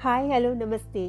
[0.00, 1.00] हाय, hello, नमस्ते।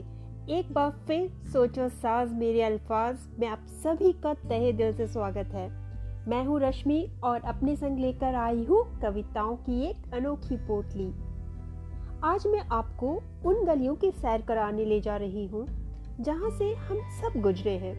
[0.50, 5.48] एक बार फिर सोचो साज मेरे अल्फाज। में आप सभी का तहे दिल से स्वागत
[5.54, 5.70] है।
[6.28, 11.08] मैं हूँ रश्मि और अपने संग लेकर आई हूँ कविताओं की एक अनोखी पोटली।
[12.24, 15.68] आज मैं आपको उन गलियों की सैर कराने ले जा रही हूँ,
[16.22, 17.96] जहाँ से हम सब गुजरे हैं,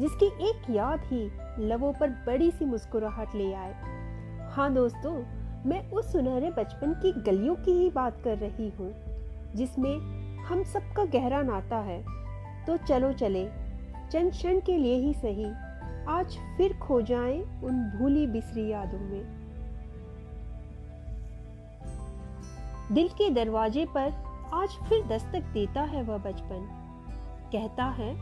[0.00, 3.74] जिसकी एक याद ही लबों पर बड़ी सी मुस्कुराहट ले आए।
[4.50, 8.92] हाँ दोस्तों मैं उस सुनहरे बचपन की गलियों की ही बात कर रही हूँ,
[9.54, 9.98] जिसमें
[10.38, 12.02] हम सबका गहरा नाता है।
[12.66, 13.44] तो चलो चले,
[14.12, 15.46] चंद क्षण के लिए ही सही,
[16.08, 19.24] आज फिर खो जाएँ उन भूली बिसरी यादों में।
[22.92, 24.12] दिल के दरवाजे पर
[24.54, 26.68] आज फिर दस्तक देता है वह बचपन।
[27.52, 28.14] कहता है,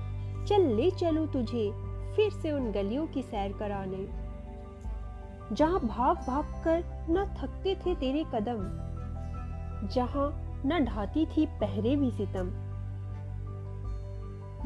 [0.47, 1.71] चल ले चलो तुझे,
[2.17, 4.30] फिर से उन गलियों की सैर कराने।
[5.53, 8.59] जहाँ भाग भाग कर न थकते थे तेरे कदम,
[9.89, 12.51] जहाँ न ढाती थी पहरे भी सितम।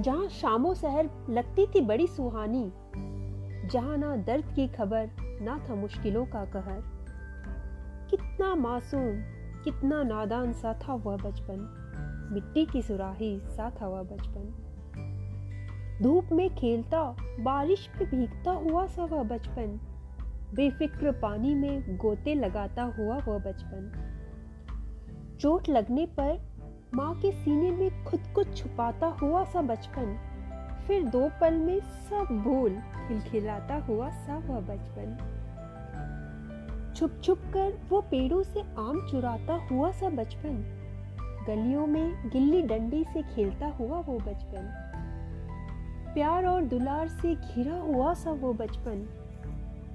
[0.00, 2.72] जहाँ शामो सहर लगती थी बड़ी सुहानी,
[3.68, 5.10] जहाँ ना दर्द की खबर,
[5.42, 6.82] ना था मुश्किलों का कहर।
[8.10, 9.16] कितना मासूम,
[9.64, 11.66] कितना नादान सा था वह बचपन,
[12.32, 14.52] मिट्टी की सुराही सा था वह बचपन।
[16.02, 19.80] धूप में खेलता, बारिश में भीगता हुआ सा वह बचपन
[20.54, 23.90] बेफिक्र पानी में गोते लगाता हुआ वह बचपन।
[25.40, 26.38] चोट लगने पर
[26.94, 30.16] माँ के सीने में खुद को छुपाता हुआ सा बचपन,
[30.86, 35.16] फिर दो पल में सब भूल खिलखिलाता हुआ सा वह बचपन।
[36.96, 40.62] छुप छुप कर वो पेड़ों से आम चुराता हुआ सा बचपन,
[41.48, 44.70] गलियों में गिल्ली डंडी से खेलता हुआ वो बचपन।
[46.14, 49.06] प्यार और दुलार से घिरा हुआ सा वो बचपन।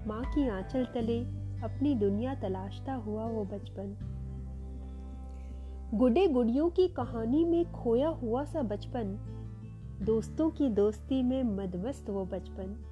[0.07, 1.19] माँ की आंचल तले
[1.63, 3.95] अपनी दुनिया तलाशता हुआ वो बचपन।
[5.93, 9.17] गुडे गुडियों की कहानी में खोया हुआ सा बचपन,
[10.01, 12.85] दोस्तों की दोस्ती में मदमस्त वो बचपन।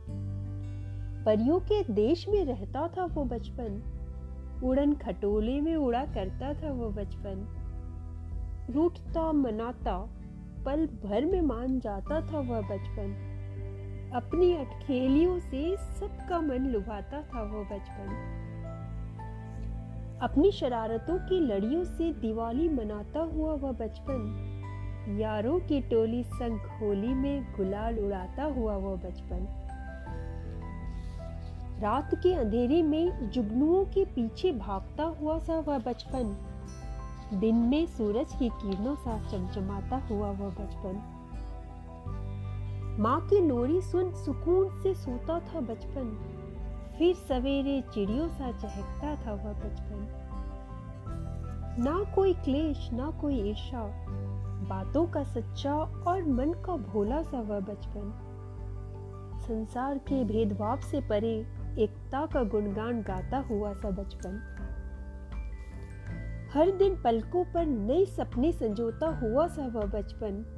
[1.25, 3.81] परियों के देश में रहता था वो बचपन,
[4.63, 7.47] उड़न खटोले में उड़ा करता था वो बचपन।
[8.69, 10.09] रूठता मनाता,
[10.65, 13.26] पल भर में मान जाता था वह बचपन।
[14.17, 18.07] अपनी अटखेलियों से सबका मन लुभाता था वो बचपन।
[20.21, 27.13] अपनी शरारतों की लड़ियों से दिवाली मनाता हुआ वह बचपन। यारों की टोली संग होली
[27.13, 29.47] में गुलाल उड़ाता हुआ वह बचपन।
[31.79, 36.37] रात के अंधेरे में जुगनुओं के पीछे भागता हुआ सा वह बचपन।
[37.33, 41.16] दिन में सूरज की किरणों सा चमचमाता हुआ वह बचपन।
[42.99, 46.07] माँ की लोरी सुन सुकून से सोता था बचपन।
[46.97, 50.07] फिर सवेरे चिड़ियों सा चहकता था वह बचपन।
[51.79, 53.83] ना कोई क्लेश, ना कोई ईर्षा
[54.69, 55.75] बातों का सच्चा
[56.07, 58.23] और मन का भोला सा वह बचपन।
[59.47, 61.33] संसार के भेदभाव से परे
[61.79, 64.41] एकता का गुणगान गाता हुआ सा बचपन।
[66.53, 70.56] हर दिन पलकों पर नए सपने संजोता हुआ सा वह बचपन।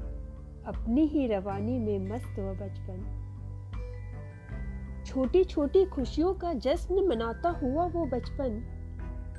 [0.70, 3.16] अपनी ही रवानी में मस्त वह बचपन।
[5.06, 8.62] छोटी छोटी खुशियों का जश्न मनाता हुआ वो बचपन।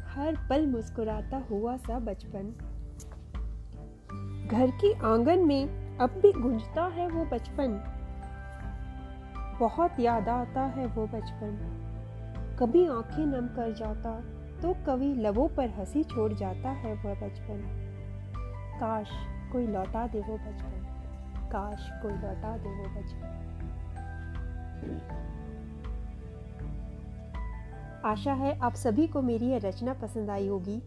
[0.09, 2.51] हर पल मुस्कुराता हुआ सा बचपन।
[4.53, 7.79] घर के आँगन में अब भी गुंजता है वो बचपन।
[9.61, 11.57] बहुत याद आता है वो बचपन।
[12.61, 14.21] कभी आँखें नम कर जाता
[14.63, 17.63] तो कभी लबों पर हँसी छोड़ जाता है वह बचपन।
[18.81, 19.11] काश
[19.53, 20.90] कोई लौटा दे वो बचपन।
[21.53, 23.39] काश कोई लौटा दे वो बचपन
[28.05, 30.83] आशा है आप सभी को मेरी यह रचना पसंद आई होगी।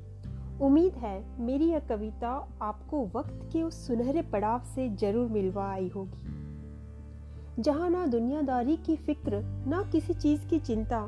[0.62, 2.30] उम्मीद है मेरी यह कविता
[2.62, 8.96] आपको वक्त के उस सुनहरे पड़ाव से ज़रूर मिलवा आई होगी। जहाँ ना दुनियादारी की
[8.96, 11.00] फ़िक्र, ना किसी चीज़ की चिंता,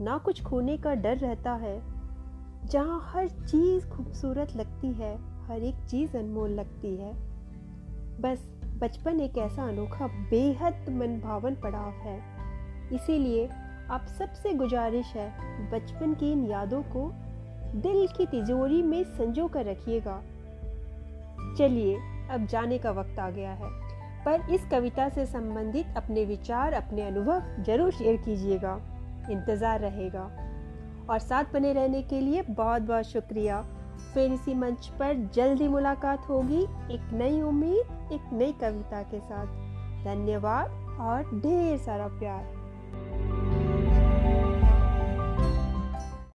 [0.00, 1.82] ना कुछ खोने का डर रहता है,
[2.66, 5.16] जहाँ हर चीज़ खूबसूरत लगती है,
[5.46, 7.12] हर एक चीज़ अनमोल लगती है।
[8.20, 12.22] बस बचपन एक ऐसा अनोखा, बेहद मनभावन पड़ाव है।
[12.92, 13.48] इसीलिए
[13.90, 15.32] आप सबसे गुजारिश है,
[15.70, 17.12] बचपन की इन यादों को
[17.74, 20.22] दिल की तिजोरी में संजो कर रखिएगा।
[21.58, 21.98] चलिए,
[22.30, 23.70] अब जाने का वक्त आ गया है।
[24.24, 28.80] पर इस कविता से संबंधित अपने विचार, अपने अनुभव ज़रूर शेयर कीजिएगा।
[29.30, 30.30] इंतज़ार रहेगा।
[31.10, 33.66] और साथ बने रहने के लिए बहुत बहुत शुक्रिया।
[34.14, 36.62] फिर इसी मंच पर जल्दी मुलाकात होगी
[36.94, 39.46] एक नई उम्मीद, एक नई कविता के साथ।
[40.04, 40.70] धन्यवाद
[41.00, 42.57] और ढेर सारा प्यार।